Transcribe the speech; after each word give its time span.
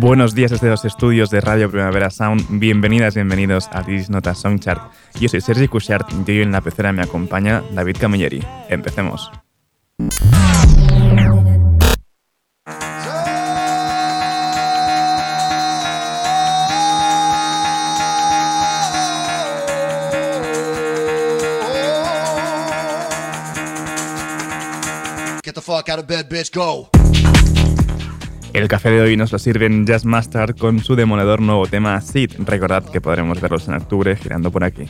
Buenos 0.00 0.34
días 0.34 0.50
desde 0.50 0.70
los 0.70 0.86
estudios 0.86 1.28
de 1.28 1.42
Radio 1.42 1.70
Primavera 1.70 2.08
Sound. 2.08 2.46
Bienvenidas, 2.48 3.14
bienvenidos 3.14 3.68
a 3.70 3.82
This 3.82 4.08
Nota 4.08 4.34
Songchart. 4.34 4.80
Yo 5.20 5.28
soy 5.28 5.42
Sergi 5.42 5.68
Cushart 5.68 6.10
y 6.26 6.30
hoy 6.30 6.40
en 6.40 6.52
la 6.52 6.62
pecera 6.62 6.90
me 6.90 7.02
acompaña 7.02 7.62
David 7.74 7.98
Camilleri. 8.00 8.42
Empecemos. 8.70 9.30
Get 25.44 25.54
the 25.54 25.60
fuck 25.60 25.90
out 25.90 25.98
of 25.98 26.06
bed, 26.06 26.30
bitch, 26.30 26.50
go. 26.54 26.88
El 28.52 28.66
café 28.66 28.90
de 28.90 29.00
hoy 29.00 29.16
nos 29.16 29.30
lo 29.30 29.38
sirven 29.38 29.86
Jazz 29.86 30.04
Master 30.04 30.56
con 30.56 30.80
su 30.80 30.96
demoledor 30.96 31.40
nuevo 31.40 31.66
tema 31.66 32.00
Seed. 32.00 32.32
Recordad 32.40 32.84
que 32.84 33.00
podremos 33.00 33.40
verlos 33.40 33.68
en 33.68 33.74
octubre 33.74 34.16
girando 34.16 34.50
por 34.50 34.64
aquí. 34.64 34.86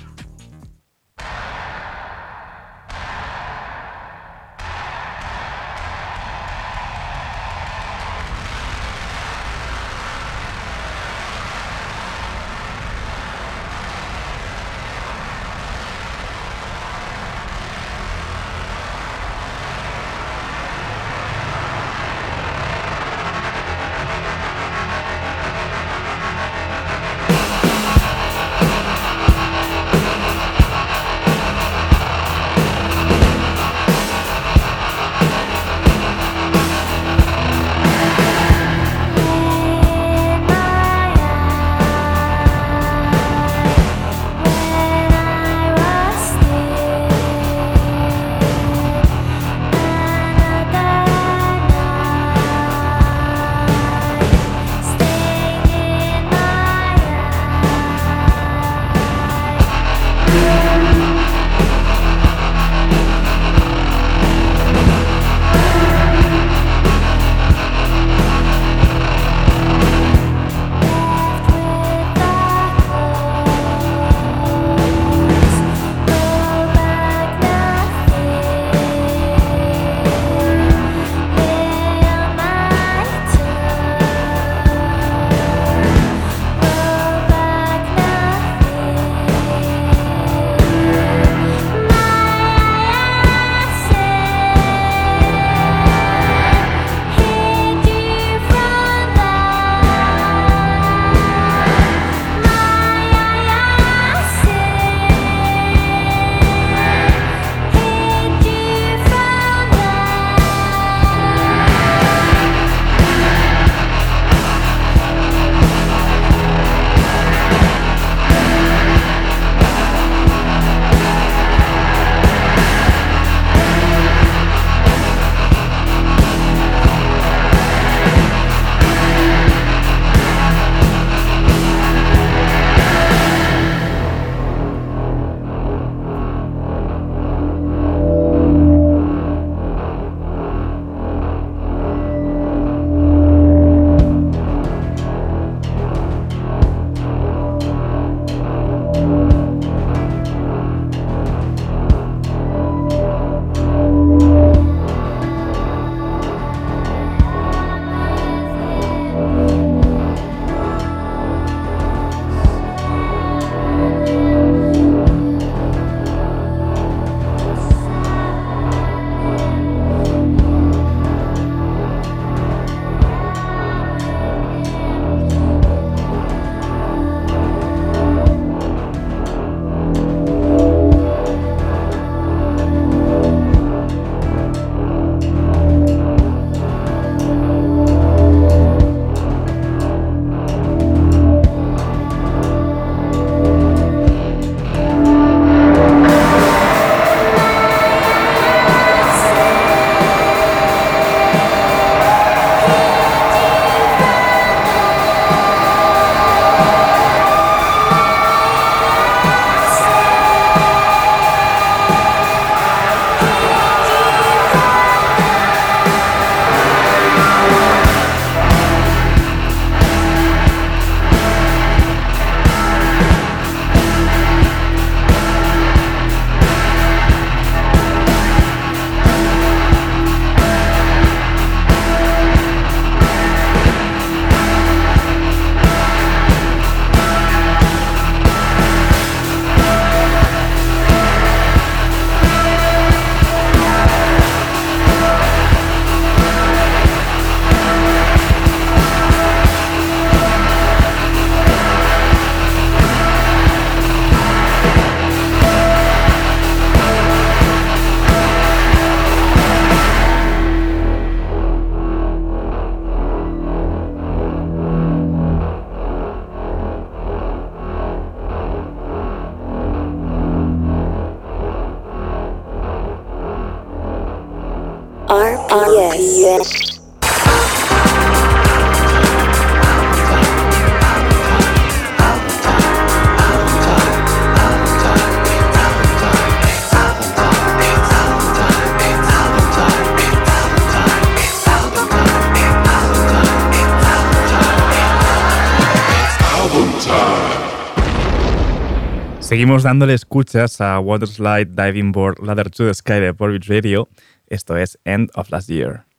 Seguimos 299.51 299.65
dándole 299.65 299.95
escuchas 299.95 300.61
a 300.61 300.79
Waterslide 300.79 301.47
Diving 301.47 301.91
Board 301.91 302.25
Ladder 302.25 302.51
to 302.51 302.69
the 302.69 302.73
Sky 302.73 303.01
de 303.01 303.13
Porridge 303.13 303.49
Radio. 303.49 303.89
Esto 304.29 304.57
es 304.57 304.79
End 304.85 305.11
of 305.17 305.29
Last 305.31 305.51
Year. 305.51 305.90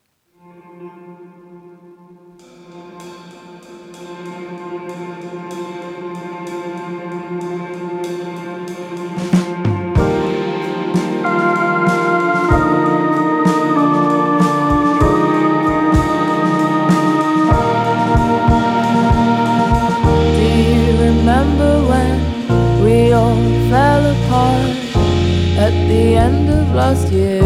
Last 26.74 27.12
year. 27.12 27.41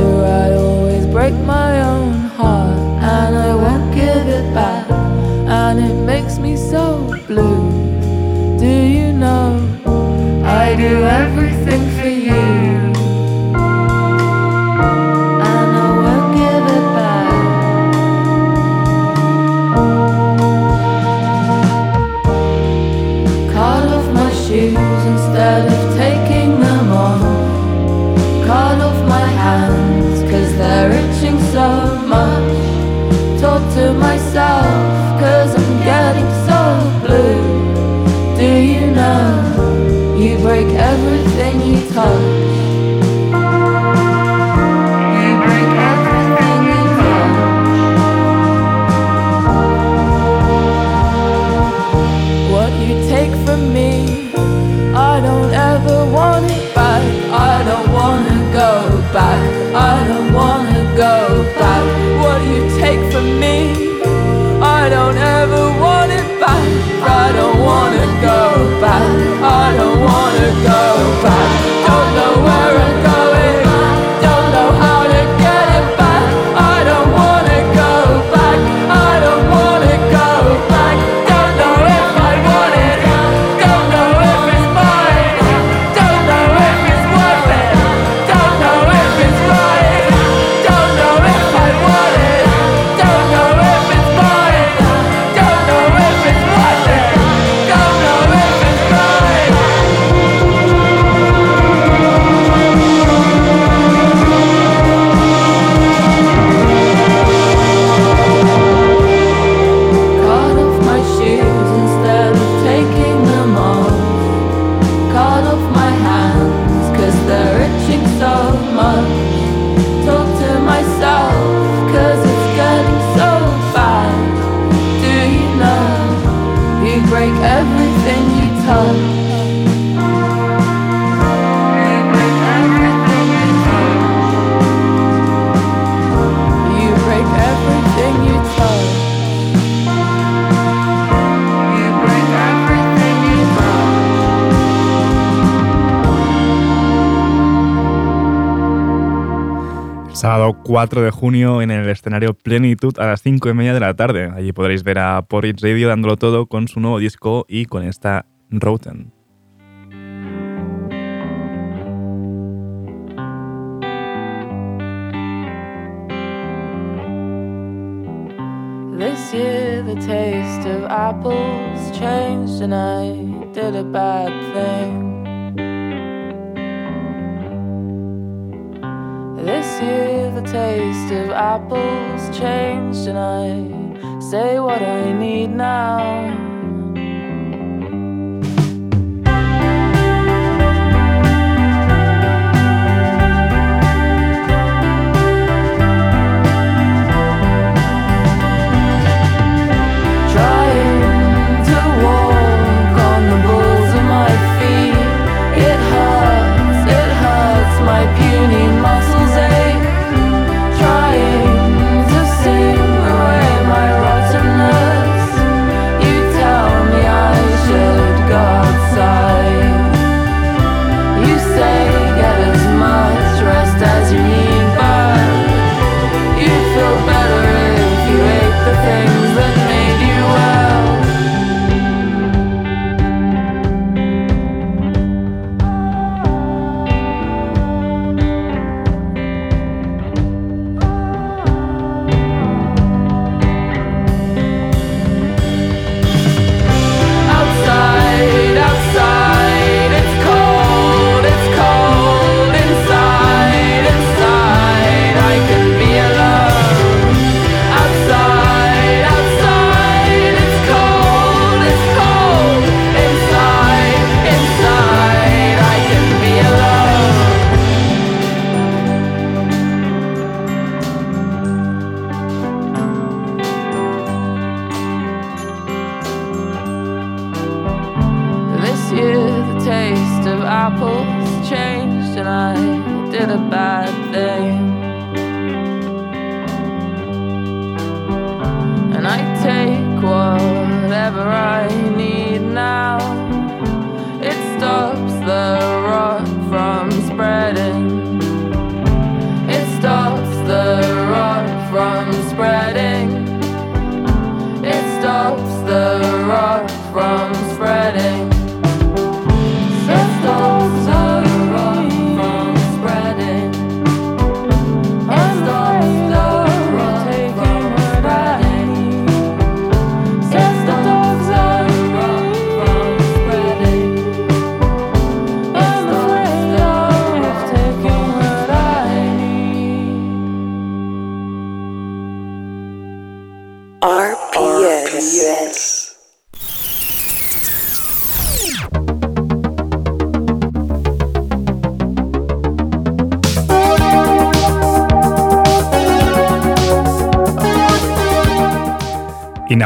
4 150.75 151.03
de 151.03 151.09
junio 151.09 151.61
en 151.61 151.71
el 151.71 151.87
escenario 151.87 152.33
Plenitud 152.33 152.99
a 152.99 153.05
las 153.05 153.21
5 153.21 153.47
y 153.47 153.53
media 153.53 153.73
de 153.73 153.79
la 153.79 153.93
tarde. 153.93 154.29
Allí 154.35 154.51
podréis 154.51 154.83
ver 154.83 154.99
a 154.99 155.21
Porridge 155.21 155.61
Radio 155.61 155.87
dándolo 155.87 156.17
todo 156.17 156.47
con 156.47 156.67
su 156.67 156.81
nuevo 156.81 156.99
disco 156.99 157.45
y 157.47 157.63
con 157.63 157.83
esta 157.83 158.25
Roten. 158.49 159.14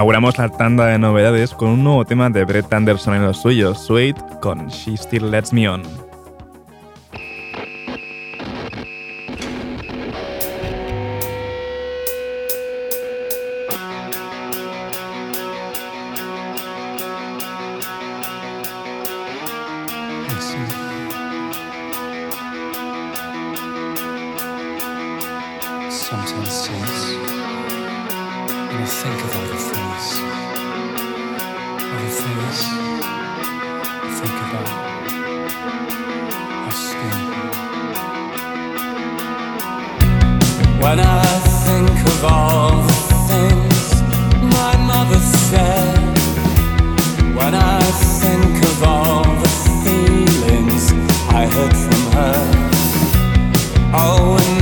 Inauguramos 0.10 0.40
la 0.40 0.50
tanda 0.50 0.88
de 0.88 0.98
novedades 0.98 1.54
con 1.54 1.70
un 1.70 1.84
nuevo 1.84 2.04
tema 2.04 2.32
de 2.32 2.44
Brett 2.44 2.74
Anderson 2.74 3.14
en 3.14 3.26
los 3.26 3.44
suyos, 3.44 3.86
Sweet, 3.86 4.18
con 4.42 4.66
She 4.70 4.98
Still 4.98 5.30
Lets 5.30 5.54
Me 5.54 5.70
On. 5.70 6.09
I 51.42 51.46
heard 51.46 51.74
from 51.74 52.12
her. 52.18 52.36
Oh, 53.94 54.59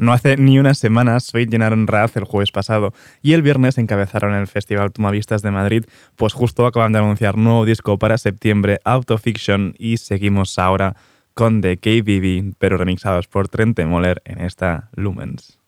No 0.00 0.14
hace 0.14 0.38
ni 0.38 0.58
unas 0.58 0.78
semanas, 0.78 1.24
Sweet 1.24 1.50
llenaron 1.50 1.86
Raz 1.86 2.16
el 2.16 2.24
jueves 2.24 2.52
pasado 2.52 2.94
y 3.20 3.34
el 3.34 3.42
viernes 3.42 3.76
encabezaron 3.76 4.32
el 4.32 4.46
Festival 4.46 4.92
Tomavistas 4.92 5.42
de 5.42 5.50
Madrid, 5.50 5.84
pues 6.16 6.32
justo 6.32 6.64
acaban 6.64 6.92
de 6.92 7.00
anunciar 7.00 7.36
nuevo 7.36 7.66
disco 7.66 7.98
para 7.98 8.16
septiembre, 8.16 8.80
Autofiction, 8.84 9.74
y 9.78 9.98
seguimos 9.98 10.58
ahora 10.58 10.96
con 11.34 11.60
The 11.60 11.76
KBB, 11.76 12.54
pero 12.56 12.78
remixados 12.78 13.28
por 13.28 13.48
Trente 13.48 13.84
Moller 13.84 14.22
en 14.24 14.40
esta 14.40 14.88
Lumens. 14.96 15.59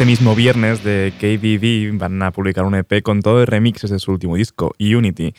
Este 0.00 0.08
mismo 0.08 0.34
viernes 0.34 0.82
de 0.82 1.12
KDD 1.18 1.94
van 1.98 2.22
a 2.22 2.32
publicar 2.32 2.64
un 2.64 2.74
EP 2.74 3.02
con 3.02 3.20
todo 3.20 3.40
de 3.40 3.44
remixes 3.44 3.90
de 3.90 3.98
su 3.98 4.12
último 4.12 4.36
disco, 4.36 4.72
Unity. 4.80 5.34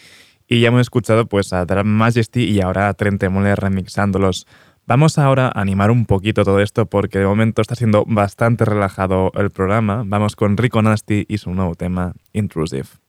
Y 0.47 0.59
ya 0.59 0.67
hemos 0.67 0.81
escuchado 0.81 1.25
pues 1.25 1.51
a 1.51 1.65
Drum 1.65 1.87
Majesty 1.87 2.43
y 2.43 2.61
ahora 2.61 2.87
a 2.87 2.93
Trent 2.93 3.27
Mole 3.27 3.55
remixándolos. 3.55 4.45
Vamos 4.85 5.17
ahora 5.17 5.47
a 5.47 5.61
animar 5.61 5.89
un 5.89 6.05
poquito 6.05 6.43
todo 6.43 6.59
esto 6.59 6.85
porque 6.85 7.17
de 7.17 7.25
momento 7.25 7.63
está 7.63 7.73
siendo 7.73 8.05
bastante 8.05 8.63
relajado 8.63 9.31
el 9.33 9.49
programa. 9.49 10.03
Vamos 10.05 10.35
con 10.35 10.55
Rico 10.55 10.79
Nasty 10.83 11.25
y 11.27 11.39
su 11.39 11.51
nuevo 11.55 11.73
tema, 11.73 12.13
Intrusive. 12.31 13.00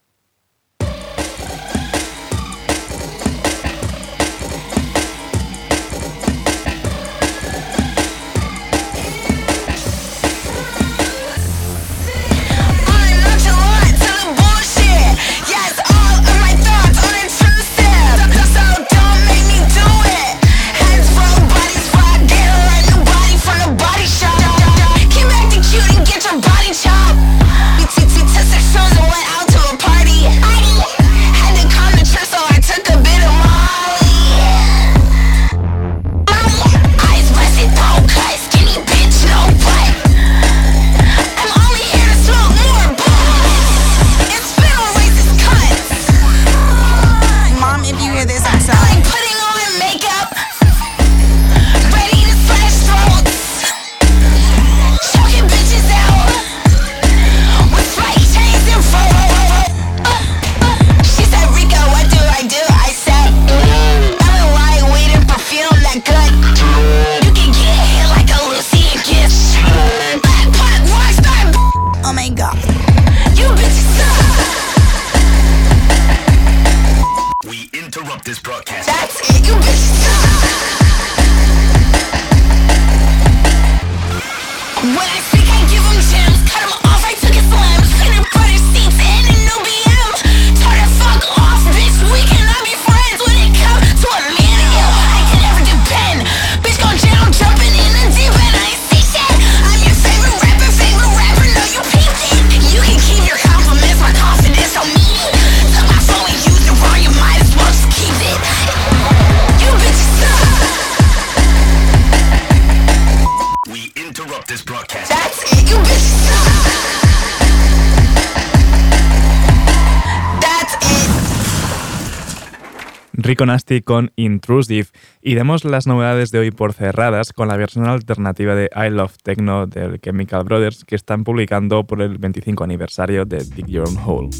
Con 123.80 124.12
Intrusive 124.16 124.88
y 125.22 125.34
demos 125.34 125.64
las 125.64 125.86
novedades 125.86 126.30
de 126.30 126.40
hoy 126.40 126.50
por 126.50 126.74
cerradas 126.74 127.32
con 127.32 127.48
la 127.48 127.56
versión 127.56 127.86
alternativa 127.86 128.54
de 128.54 128.68
I 128.76 128.90
Love 128.90 129.16
Techno 129.22 129.66
del 129.66 129.98
Chemical 130.00 130.44
Brothers 130.44 130.84
que 130.84 130.96
están 130.96 131.24
publicando 131.24 131.84
por 131.84 132.02
el 132.02 132.18
25 132.18 132.64
aniversario 132.64 133.24
de 133.24 133.38
Dig 133.38 133.66
Your 133.66 133.88
Own 133.88 133.96
Hole. 134.04 134.30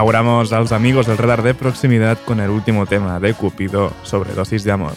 Inauguramos 0.00 0.50
a 0.54 0.60
los 0.60 0.72
amigos 0.72 1.06
del 1.06 1.18
radar 1.18 1.42
de 1.42 1.52
proximidad 1.52 2.16
con 2.24 2.40
el 2.40 2.48
último 2.48 2.86
tema 2.86 3.20
de 3.20 3.34
Cupido 3.34 3.92
sobre 4.02 4.32
dosis 4.32 4.64
de 4.64 4.72
amor. 4.72 4.94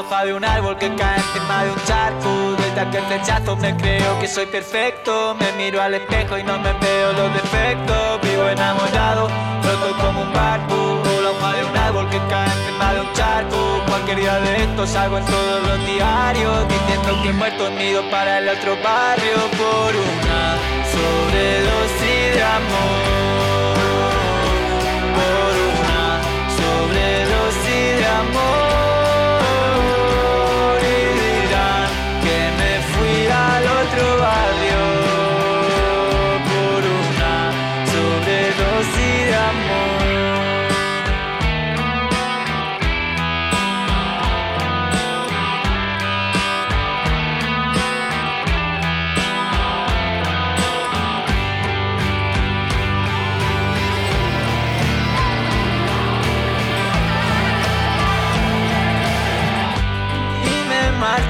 Hoja 0.00 0.24
de 0.24 0.32
un 0.34 0.44
árbol 0.44 0.76
que 0.78 0.94
cae 0.94 1.18
encima 1.18 1.64
de 1.64 1.70
un 1.72 1.84
charco. 1.84 2.56
Desde 2.56 2.80
aquel 2.80 3.04
flechazo 3.04 3.56
me 3.56 3.76
creo 3.76 4.18
que 4.18 4.28
soy 4.28 4.46
perfecto. 4.46 5.36
Me 5.38 5.52
miro 5.52 5.80
al 5.82 5.94
espejo 5.94 6.38
y 6.38 6.42
no 6.42 6.58
me 6.58 6.72
veo 6.74 7.12
los 7.12 7.32
defectos. 7.34 8.20
Vivo 8.22 8.48
enamorado, 8.48 9.28
floto 9.62 9.96
como 10.00 10.22
un 10.22 10.32
barco 10.32 10.74
o 10.74 11.20
la 11.20 11.30
hoja 11.30 11.52
de 11.56 11.64
un 11.64 11.76
árbol 11.76 12.08
que 12.08 12.18
cae 12.30 12.48
encima 12.48 12.94
de 12.94 13.00
un 13.00 13.12
charco. 13.12 13.82
Cualquier 13.88 14.20
día 14.20 14.40
de 14.40 14.64
esto 14.64 14.86
salgo 14.86 15.18
en 15.18 15.24
todos 15.26 15.66
los 15.68 15.86
diarios 15.86 16.68
diciendo 16.68 17.22
que 17.22 17.32
muerto 17.32 17.66
unido 17.66 18.02
para 18.10 18.38
el 18.38 18.48
otro 18.48 18.76
barrio 18.82 19.36
por 19.60 19.90
una 20.08 20.56
sobredosis 20.92 22.34
de 22.36 22.42
amor. 22.42 23.00
Por 25.18 25.52
una 25.70 26.20
sobredosis 26.58 27.98
de 27.98 28.06
amor. 28.06 28.69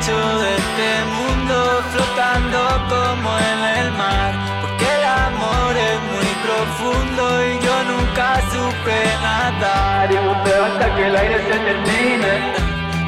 De 0.07 0.57
este 0.57 1.05
mundo 1.05 1.57
flotando 1.93 2.59
como 2.89 3.39
en 3.39 3.61
el 3.79 3.93
mar. 3.93 4.33
Porque 4.63 4.87
el 4.87 5.05
amor 5.05 5.77
es 5.77 6.01
muy 6.13 6.31
profundo 6.47 7.23
y 7.45 7.53
yo 7.65 7.85
nunca 7.85 8.41
supe 8.51 8.99
nadar. 9.21 10.11
Y 10.11 10.17
buceo 10.17 10.65
hasta 10.65 10.97
que 10.97 11.07
el 11.07 11.17
aire 11.17 11.39
se 11.39 11.59
termine, 11.69 12.33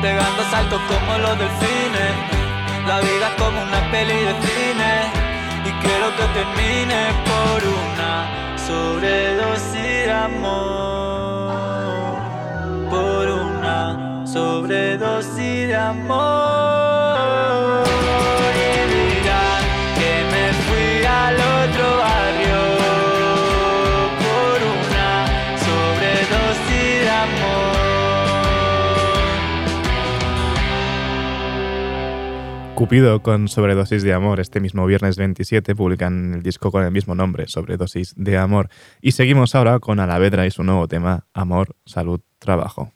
pegando 0.02 0.42
saltos 0.50 0.80
como 0.82 1.16
los 1.16 1.38
delfines. 1.38 2.12
La 2.86 3.00
vida 3.00 3.28
es 3.28 3.42
como 3.42 3.62
una 3.62 3.90
peli 3.90 4.18
de 4.28 4.34
cine 4.44 4.92
y 5.64 5.70
quiero 5.82 6.14
que 6.16 6.24
termine 6.38 7.00
por 7.24 7.58
una 7.80 8.12
sobredosis 8.58 10.04
de 10.06 10.12
amor 10.12 11.22
por 12.90 13.26
una 13.30 14.26
sobredosis 14.26 15.68
de 15.68 15.74
amor. 15.74 16.51
Cupido 32.82 33.22
con 33.22 33.46
Sobredosis 33.46 34.02
de 34.02 34.12
Amor. 34.12 34.40
Este 34.40 34.58
mismo 34.58 34.84
viernes 34.86 35.16
27 35.16 35.76
publican 35.76 36.34
el 36.34 36.42
disco 36.42 36.72
con 36.72 36.82
el 36.82 36.90
mismo 36.90 37.14
nombre, 37.14 37.46
Sobredosis 37.46 38.12
de 38.16 38.36
Amor. 38.36 38.70
Y 39.00 39.12
seguimos 39.12 39.54
ahora 39.54 39.78
con 39.78 40.00
Alavedra 40.00 40.46
y 40.46 40.50
su 40.50 40.64
nuevo 40.64 40.88
tema, 40.88 41.24
Amor, 41.32 41.76
Salud, 41.86 42.22
Trabajo. 42.40 42.92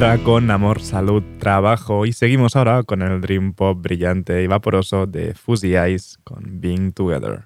Con 0.00 0.50
Amor, 0.50 0.80
Salud, 0.80 1.22
Trabajo. 1.38 2.06
Y 2.06 2.14
seguimos 2.14 2.56
ahora 2.56 2.82
con 2.84 3.02
el 3.02 3.20
Dream 3.20 3.52
Pop 3.52 3.82
brillante 3.82 4.42
y 4.42 4.46
vaporoso 4.46 5.06
de 5.06 5.34
Fuzzy 5.34 5.76
Eyes 5.76 6.18
con 6.24 6.58
Being 6.58 6.92
Together. 6.92 7.44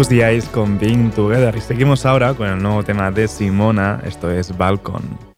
Who's 0.00 0.08
the 0.08 0.24
Eyes 0.24 0.48
con 0.48 0.78
Being 0.78 1.10
Together. 1.10 1.54
Y 1.54 1.60
seguimos 1.60 2.06
ahora 2.06 2.32
con 2.32 2.48
el 2.48 2.62
nuevo 2.62 2.82
tema 2.82 3.10
de 3.10 3.28
Simona, 3.28 4.00
esto 4.02 4.30
es 4.30 4.56
Balcon. 4.56 5.29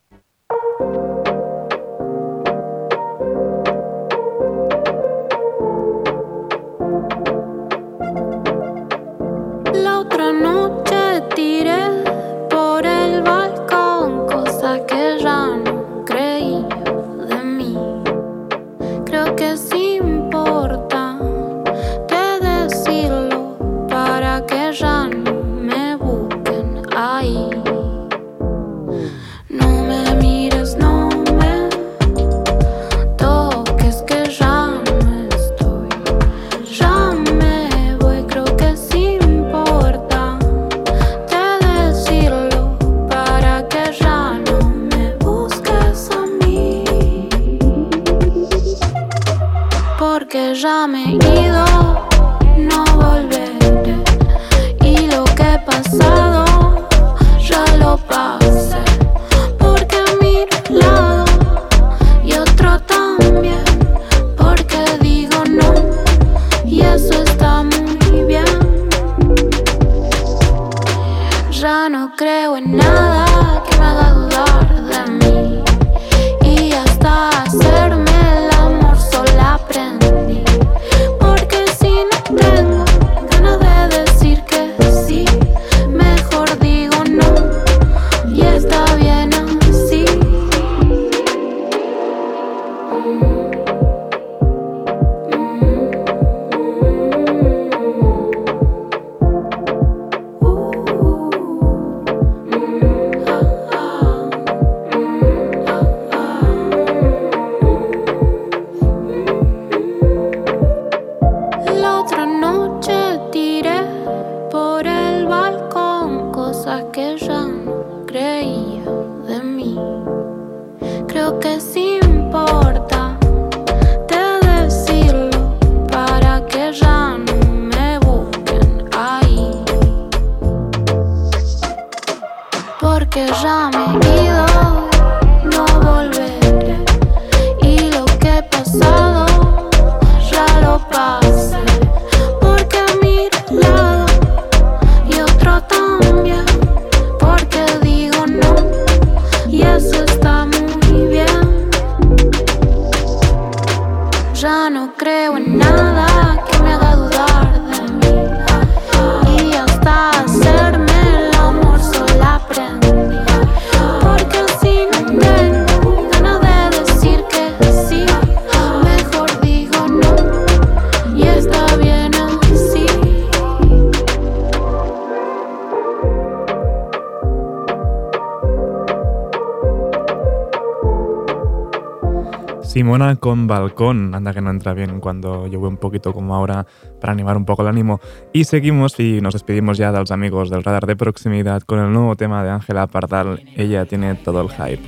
Simona 182.93 183.16
con 183.16 183.47
balcón, 183.47 184.14
anda 184.14 184.34
que 184.34 184.43
no 184.43 184.51
entra 184.51 184.74
bien 184.74 185.01
cuando 185.01 185.47
llueve 185.47 185.66
un 185.66 185.78
poquito 185.78 186.12
como 186.12 186.34
ahora 186.34 186.66
para 187.01 187.14
animar 187.14 187.38
un 187.38 187.47
poco 187.47 187.62
el 187.62 187.68
ánimo. 187.68 188.01
Y 188.34 188.45
seguimos 188.45 189.01
y 189.01 189.22
nos 189.22 189.32
despedimos 189.32 189.78
ya 189.78 189.93
de 189.93 189.99
los 189.99 190.11
amigos 190.11 190.51
del 190.51 190.62
radar 190.62 190.84
de 190.84 190.95
proximidad 190.95 191.62
con 191.62 191.78
el 191.78 191.90
nuevo 191.90 192.16
tema 192.16 192.45
de 192.45 192.51
Ángela 192.51 192.86
Pardal, 192.88 193.40
Ella 193.57 193.86
tiene 193.86 194.14
todo 194.16 194.43
el 194.43 194.51
hype. 194.51 194.82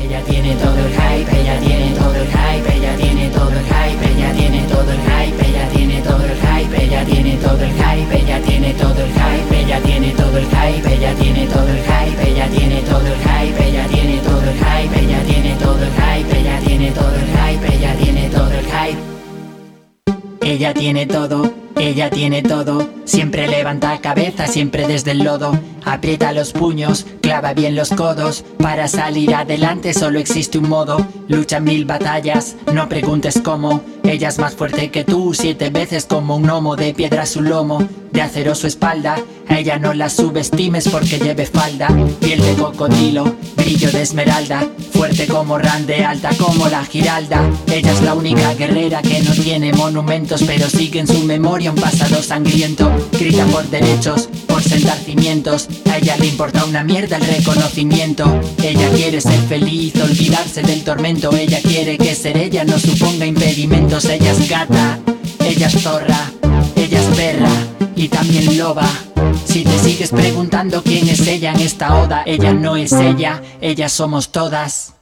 Ella 0.00 0.22
tiene 0.24 0.54
todo 0.56 0.78
el 0.78 0.92
hype, 0.94 1.40
ella 1.42 1.60
tiene 1.60 1.94
todo 1.94 2.14
el 2.14 2.26
hype, 2.26 2.74
ella 2.74 2.96
tiene 2.96 3.28
todo 3.28 3.50
el 3.52 3.58
hype, 3.60 4.14
ella 4.16 4.32
tiene 4.32 4.64
todo 4.64 4.90
el 4.90 4.98
hype, 4.98 5.52
ella 5.52 5.74
tiene 5.74 6.02
todo 6.02 6.24
el 6.24 6.30
hype, 6.40 6.80
ella 6.80 7.04
tiene 7.04 7.36
todo 7.36 7.62
el 7.62 7.70
hype, 7.70 8.16
ella 8.16 8.32
tiene 8.32 8.54
todo 8.54 8.96
el 8.96 9.20
hype, 9.20 9.60
ella 9.60 9.82
tiene 9.84 10.14
todo 10.14 10.38
el 10.38 10.46
hype, 10.46 10.94
ella 10.94 11.14
tiene 11.14 11.46
todo 11.46 11.68
el 11.68 11.82
hype, 11.84 12.24
ella 12.24 12.48
tiene 12.48 12.80
todo 12.80 13.06
el 13.06 13.18
hype, 13.20 13.68
ella 13.68 13.88
tiene 13.88 14.20
todo 14.22 14.40
el 14.40 14.54
hype, 14.56 15.00
ella 15.00 15.22
tiene 15.24 15.56
todo 15.58 15.82
el 15.82 15.90
hype, 15.90 15.99
tiene 16.80 16.94
todo 16.94 17.14
el 17.14 17.26
hype, 17.26 17.74
ella 17.74 17.94
tiene 17.94 18.30
todo 18.30 18.50
el 18.52 18.64
hype. 18.64 18.98
Ella 20.40 20.72
tiene 20.72 21.06
todo, 21.06 21.52
ella 21.76 22.10
tiene 22.10 22.42
todo, 22.42 22.88
siempre 23.04 23.48
levanta 23.48 23.98
cabeza, 24.00 24.46
siempre 24.46 24.86
desde 24.86 25.12
el 25.12 25.24
lodo, 25.24 25.58
aprieta 25.84 26.32
los 26.32 26.52
puños, 26.52 27.06
clava 27.20 27.54
bien 27.54 27.74
los 27.74 27.90
codos, 27.90 28.44
para 28.58 28.88
salir 28.88 29.34
adelante 29.34 29.94
solo 29.94 30.18
existe 30.18 30.58
un 30.58 30.68
modo, 30.68 31.06
lucha 31.28 31.60
mil 31.60 31.84
batallas, 31.84 32.56
no 32.72 32.88
preguntes 32.88 33.40
cómo, 33.42 33.82
ella 34.04 34.28
es 34.28 34.38
más 34.38 34.54
fuerte 34.54 34.90
que 34.90 35.04
tú, 35.04 35.34
siete 35.34 35.70
veces 35.70 36.06
como 36.06 36.36
un 36.36 36.42
gnomo 36.42 36.76
de 36.76 36.94
piedra 36.94 37.26
su 37.26 37.42
lomo, 37.42 37.86
de 38.12 38.22
acero 38.22 38.54
su 38.54 38.66
espalda, 38.66 39.16
a 39.48 39.58
ella 39.58 39.78
no 39.78 39.94
la 39.94 40.10
subestimes 40.10 40.88
porque 40.88 41.18
lleve 41.18 41.46
falda, 41.46 41.88
piel 42.20 42.42
de 42.42 42.54
cocodrilo, 42.54 43.36
brillo 43.56 43.90
de 43.90 44.02
esmeralda, 44.02 44.66
fuerte 44.92 45.26
como 45.26 45.58
Rande, 45.58 46.04
alta 46.04 46.30
como 46.38 46.68
la 46.68 46.84
Giralda, 46.84 47.48
ella 47.72 47.92
es 47.92 48.02
la 48.02 48.14
única 48.14 48.54
guerrera 48.54 49.02
que 49.02 49.20
no 49.22 49.32
tiene 49.32 49.72
monumentos 49.72 50.42
pero 50.46 50.68
sigue 50.68 51.00
en 51.00 51.06
su 51.06 51.20
memoria 51.24 51.59
un 51.68 51.76
pasado 51.76 52.22
sangriento, 52.22 52.90
grita 53.12 53.44
por 53.46 53.68
derechos, 53.68 54.28
por 54.46 54.62
sentar 54.62 54.96
cimientos, 54.98 55.68
a 55.90 55.98
ella 55.98 56.16
le 56.16 56.28
importa 56.28 56.64
una 56.64 56.82
mierda 56.82 57.18
el 57.18 57.26
reconocimiento, 57.26 58.40
ella 58.62 58.88
quiere 58.90 59.20
ser 59.20 59.38
feliz, 59.48 59.94
olvidarse 59.96 60.62
del 60.62 60.82
tormento, 60.82 61.30
ella 61.36 61.60
quiere 61.60 61.98
que 61.98 62.14
ser 62.14 62.38
ella 62.38 62.64
no 62.64 62.78
suponga 62.78 63.26
impedimentos, 63.26 64.06
ella 64.06 64.30
es 64.30 64.48
gata, 64.48 64.98
ella 65.44 65.66
es 65.66 65.82
zorra, 65.82 66.32
ella 66.76 67.00
es 67.00 67.16
perra 67.16 67.52
y 67.94 68.08
también 68.08 68.56
loba. 68.56 68.88
Si 69.44 69.62
te 69.62 69.78
sigues 69.78 70.10
preguntando 70.10 70.82
quién 70.82 71.08
es 71.08 71.26
ella 71.26 71.52
en 71.52 71.60
esta 71.60 72.00
oda, 72.00 72.22
ella 72.24 72.52
no 72.52 72.76
es 72.76 72.92
ella, 72.92 73.42
ellas 73.60 73.92
somos 73.92 74.32
todas. 74.32 74.94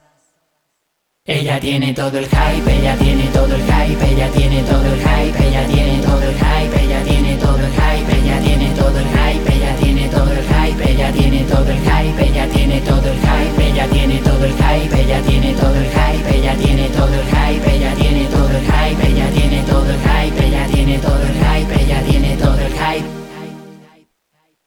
Ella 1.30 1.60
tiene 1.60 1.92
todo 1.92 2.16
el 2.16 2.24
hype, 2.24 2.78
ella 2.78 2.96
tiene 2.96 3.26
todo 3.34 3.54
el 3.54 3.60
hype, 3.60 4.12
ella 4.12 4.30
tiene 4.30 4.62
todo 4.62 4.82
el 4.82 4.98
hype, 4.98 5.46
ella 5.46 5.66
tiene 5.66 6.00
todo 6.00 6.22
el 6.22 6.34
hype, 6.34 6.82
ella 6.84 7.04
tiene 7.04 7.36
todo 7.36 7.58
el 7.58 7.70
hype, 7.70 8.16
ella 8.16 8.40
tiene 8.40 8.70
todo 8.72 8.98
el 8.98 9.06
hype, 9.06 9.52
ella 9.60 9.76
tiene 9.76 10.08
todo 10.08 10.32
el 10.32 10.42
hype, 10.48 10.90
ella 10.90 11.12
tiene 11.12 11.42
todo 11.42 11.68
el 11.68 11.78
hype, 11.78 12.24
ella 12.24 12.48
tiene 12.48 12.80
todo 12.80 13.10
el 13.10 13.18
hype, 13.18 13.62
ella 13.68 13.88
tiene 13.92 14.18
todo 14.22 14.44
el 14.46 14.54
hype, 14.54 15.00
ella 15.02 15.22
tiene 15.22 15.52
todo 15.52 15.74
el 15.76 15.90
hype, 15.90 16.34
ella 16.34 16.56
tiene 16.56 16.88
todo 16.88 17.14
el 17.14 17.26
hype, 17.26 17.76
ella 17.76 17.94
tiene 17.94 18.24
todo 18.24 18.56
el 18.56 18.64
hype, 18.64 19.12
ella 19.12 19.30
tiene 19.30 19.62
todo 19.68 19.90
el 19.90 20.00
hype, 20.00 20.46
ella 20.46 20.66
tiene 20.66 20.98
todo 20.98 21.22
el 21.22 21.34
hype, 21.34 21.82
ella 21.82 22.02
tiene 22.04 22.36
todo 22.36 22.58
el 22.58 22.72
hype. 22.72 23.06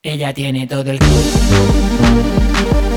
Ella 0.03 0.34
tiene 0.34 0.68
todo 0.68 0.91
el 0.91 0.99
hype. 0.99 2.90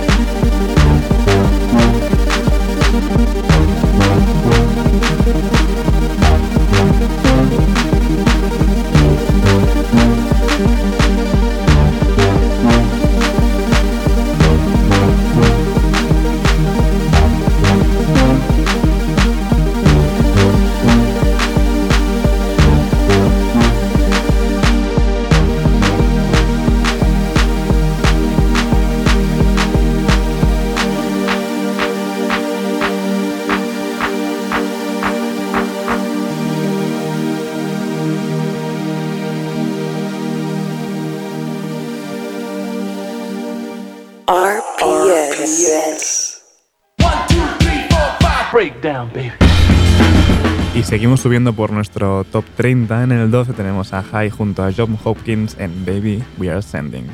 Y 50.74 50.82
seguimos 50.82 51.20
subiendo 51.20 51.52
por 51.52 51.70
nuestro 51.70 52.24
top 52.24 52.44
30. 52.56 53.04
En 53.04 53.12
el 53.12 53.30
12 53.30 53.52
tenemos 53.52 53.92
a 53.92 54.02
High 54.02 54.30
junto 54.30 54.64
a 54.64 54.72
John 54.76 54.98
Hopkins 55.04 55.56
en 55.58 55.84
Baby 55.84 56.22
We 56.38 56.50
Are 56.50 56.62
Sending. 56.62 57.06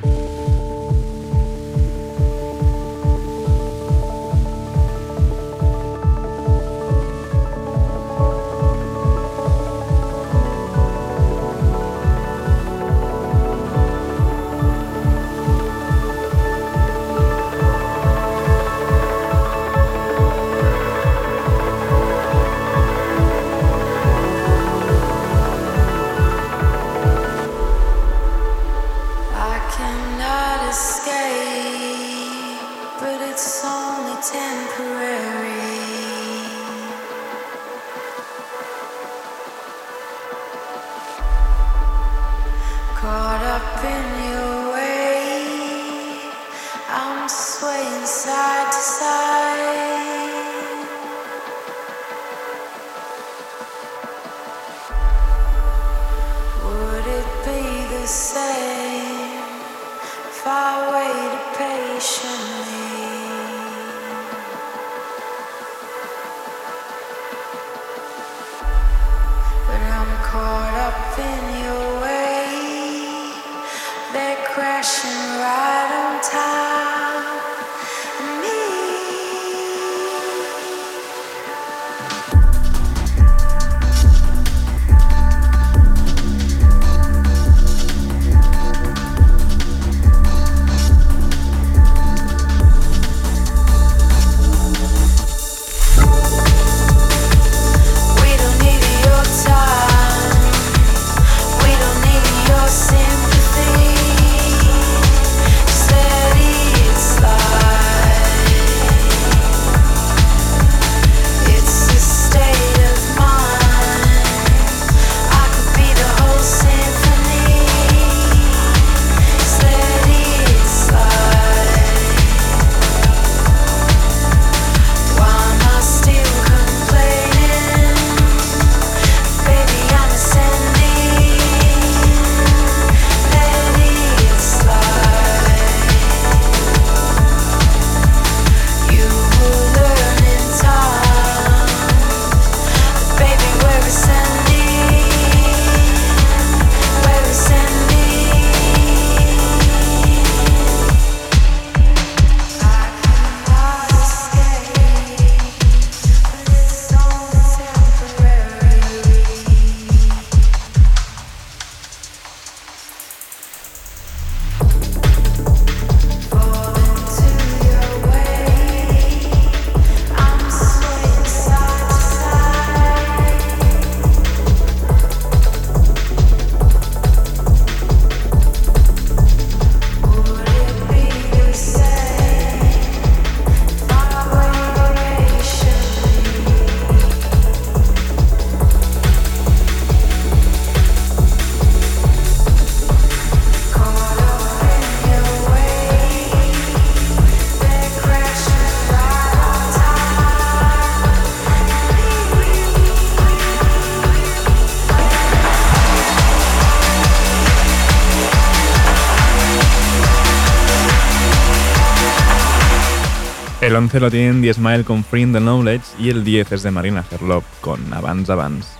11 213.80 213.98
lo 213.98 214.10
tienen 214.10 214.42
The 214.42 214.84
con 214.84 215.02
Friend 215.02 215.34
the 215.34 215.40
Knowledge 215.40 215.86
y 215.98 216.10
el 216.10 216.22
10 216.22 216.52
es 216.52 216.62
de 216.62 216.70
Marina 216.70 217.02
Herlop 217.10 217.44
con 217.62 217.80
Avance 217.94 218.30
Avance. 218.30 218.79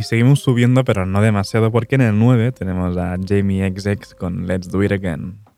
Y 0.00 0.02
seguimos 0.02 0.40
subiendo, 0.40 0.82
pero 0.82 1.04
no 1.04 1.20
demasiado, 1.20 1.70
porque 1.70 1.96
en 1.96 2.00
el 2.00 2.18
9 2.18 2.52
tenemos 2.52 2.96
a 2.96 3.18
Jamie 3.22 3.68
XX 3.68 4.14
con 4.14 4.46
Let's 4.46 4.70
Do 4.70 4.82
It 4.82 4.92
Again. 4.92 5.49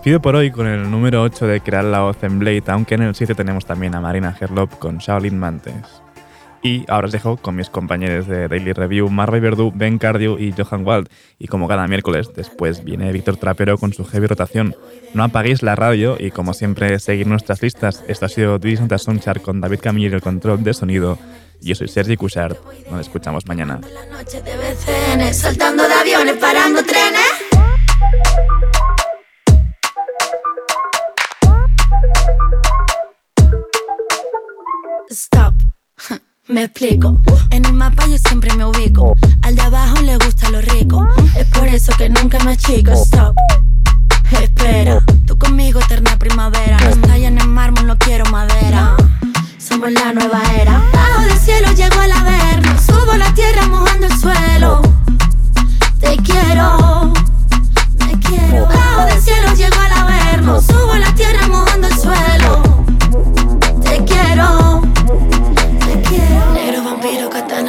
Despido 0.00 0.22
por 0.22 0.34
hoy 0.34 0.50
con 0.50 0.66
el 0.66 0.90
número 0.90 1.20
8 1.20 1.46
de 1.46 1.60
Crear 1.60 1.84
la 1.84 2.00
Voz 2.00 2.16
en 2.22 2.38
Blade, 2.38 2.62
aunque 2.68 2.94
en 2.94 3.02
el 3.02 3.14
7 3.14 3.34
tenemos 3.34 3.66
también 3.66 3.94
a 3.94 4.00
Marina 4.00 4.34
Herlop 4.40 4.78
con 4.78 4.96
Shaolin 4.96 5.38
Mantes. 5.38 5.74
Y 6.62 6.86
ahora 6.88 7.08
os 7.08 7.12
dejo 7.12 7.36
con 7.36 7.54
mis 7.54 7.68
compañeros 7.68 8.26
de 8.26 8.48
Daily 8.48 8.72
Review, 8.72 9.10
Marray 9.10 9.40
Verdú, 9.40 9.70
Ben 9.74 9.98
Cardio 9.98 10.38
y 10.38 10.54
Johan 10.56 10.86
Wald. 10.86 11.10
Y 11.38 11.48
como 11.48 11.68
cada 11.68 11.86
miércoles, 11.86 12.30
después 12.34 12.82
viene 12.82 13.12
Víctor 13.12 13.36
Trapero 13.36 13.76
con 13.76 13.92
su 13.92 14.06
heavy 14.06 14.26
rotación. 14.26 14.74
No 15.12 15.22
apaguéis 15.22 15.62
la 15.62 15.76
radio 15.76 16.16
y 16.18 16.30
como 16.30 16.54
siempre, 16.54 16.98
seguir 16.98 17.26
nuestras 17.26 17.60
listas. 17.60 18.02
Esto 18.08 18.24
ha 18.24 18.30
sido 18.30 18.58
Division 18.58 18.88
Soundchart 18.98 19.42
con 19.42 19.60
David 19.60 19.80
Camillo 19.82 20.08
y 20.08 20.14
el 20.14 20.22
control 20.22 20.64
de 20.64 20.72
sonido. 20.72 21.18
Yo 21.60 21.74
soy 21.74 21.88
Sergi 21.88 22.16
Cushart. 22.16 22.56
Nos 22.90 23.02
escuchamos 23.02 23.46
mañana. 23.46 23.80
saltando 25.34 25.86
de 25.86 25.92
aviones, 25.92 26.36
parando. 26.36 26.80
Stop. 35.10 35.54
Me 36.46 36.62
explico. 36.64 37.18
En 37.50 37.64
el 37.64 37.72
mapa 37.72 38.06
yo 38.06 38.16
siempre 38.16 38.54
me 38.54 38.64
ubico. 38.64 39.14
Al 39.42 39.56
de 39.56 39.62
abajo 39.62 40.00
le 40.02 40.16
gusta 40.16 40.48
lo 40.50 40.60
rico. 40.60 41.04
Es 41.36 41.46
por 41.46 41.66
eso 41.66 41.92
que 41.98 42.08
nunca 42.08 42.38
me 42.44 42.52
achico. 42.52 42.92
Stop. 42.92 43.36
Espera. 44.40 45.00
Tú 45.26 45.36
conmigo, 45.36 45.80
eterna 45.80 46.16
primavera. 46.16 46.76
No 46.78 47.08
tallan 47.08 47.40
en 47.40 47.48
mármol, 47.48 47.88
no 47.88 47.98
quiero 47.98 48.24
madera. 48.26 48.96
Somos 49.58 49.92
la 49.92 50.12
nueva 50.12 50.42
era. 50.60 50.80
Bajo 50.92 51.22
del 51.22 51.38
cielo 51.38 51.72
llego 51.72 52.00
al 52.00 52.12
averno. 52.12 52.80
Subo 52.80 53.16
la 53.16 53.34
tierra 53.34 53.66
mojando 53.66 54.06
el 54.06 54.16
suelo. 54.18 54.82
Te 55.98 56.16
quiero. 56.18 57.12
Me 57.98 58.18
quiero. 58.20 58.66
Bajo 58.66 59.06
del 59.06 59.20
cielo 59.20 59.54
llego 59.54 59.76
al 59.76 59.92
averno. 59.92 60.60
Subo 60.60 60.94
la 60.96 61.12
tierra 61.14 61.48
mojando 61.48 61.88
el 61.88 61.98
suelo. 61.98 62.69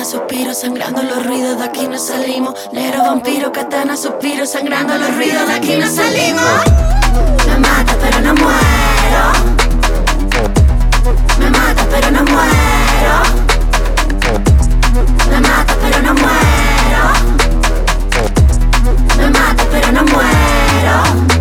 Katana, 0.01 0.05
suspiro, 0.05 0.53
sangrando 0.53 1.03
los 1.03 1.25
ruidos, 1.25 1.57
de 1.59 1.63
aquí 1.63 1.87
no 1.87 1.97
salimos. 1.99 2.55
Negro 2.71 3.03
vampiro, 3.03 3.51
katana, 3.51 3.95
suspiro, 3.95 4.45
sangrando 4.45 4.97
los 4.97 5.15
ruidos, 5.15 5.47
de 5.47 5.53
aquí 5.53 5.77
no 5.77 5.87
salimos. 5.87 6.43
Me 7.47 7.57
mata 7.57 7.95
pero 8.01 8.21
no 8.21 8.33
muero. 8.33 9.23
Me 11.39 11.49
mata 11.49 11.85
pero 11.91 12.11
no 12.11 12.23
muero. 12.23 13.15
Me 15.29 15.39
mata 15.39 15.75
pero 15.81 16.01
no 16.01 16.13
muero. 16.13 17.03
Me 19.17 19.29
mata 19.29 19.63
pero 19.71 19.91
no 19.91 20.03
muero. 20.03 21.40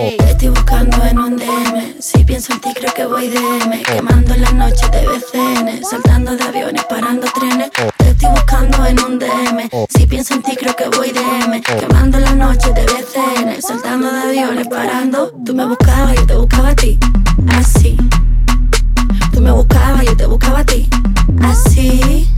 Estoy 0.00 0.50
buscando 0.50 0.96
en 1.04 1.18
un 1.18 1.36
DM. 1.36 1.96
Si 1.98 2.22
pienso 2.22 2.52
en 2.52 2.60
ti, 2.60 2.72
creo 2.72 2.94
que 2.94 3.04
voy 3.04 3.28
DM. 3.30 3.82
Quemando 3.82 4.32
la 4.36 4.52
noche 4.52 4.88
de 4.92 5.04
BCN. 5.04 5.84
Saltando 5.84 6.36
de 6.36 6.44
aviones, 6.44 6.84
parando 6.84 7.26
trenes. 7.34 7.68
Te 7.96 8.10
estoy 8.10 8.30
buscando 8.30 8.86
en 8.86 9.00
un 9.00 9.18
DM. 9.18 9.68
Si 9.88 10.06
pienso 10.06 10.34
en 10.34 10.42
ti, 10.42 10.54
creo 10.54 10.76
que 10.76 10.88
voy 10.96 11.10
DM. 11.10 11.60
Quemando 11.62 12.20
la 12.20 12.32
noche 12.32 12.72
de 12.74 12.84
BCN. 12.84 13.60
Saltando 13.60 14.12
de 14.12 14.20
aviones, 14.20 14.68
parando. 14.68 15.32
Tú 15.44 15.52
me 15.52 15.66
buscabas, 15.66 16.14
yo 16.14 16.26
te 16.26 16.34
buscaba 16.36 16.68
a 16.68 16.76
ti. 16.76 16.96
Así. 17.48 17.96
Tú 19.32 19.40
me 19.40 19.50
buscabas, 19.50 20.04
yo 20.04 20.16
te 20.16 20.26
buscaba 20.26 20.60
a 20.60 20.64
ti. 20.64 20.88
Así. 21.42 22.28